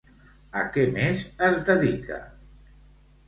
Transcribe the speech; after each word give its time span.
A 0.59 0.61
què 0.77 0.85
més 0.95 1.19
es 1.49 1.59
dedica? 1.67 2.17